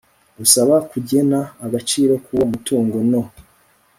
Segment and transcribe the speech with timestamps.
[0.37, 3.21] gisaba kugena agaciro k uwo mutungo no